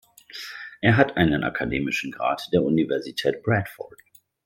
Er 0.81 0.97
hat 0.97 1.15
einen 1.15 1.43
akademischen 1.43 2.11
Grad 2.11 2.49
der 2.51 2.63
Universität 2.63 3.43
Bradford. 3.43 4.01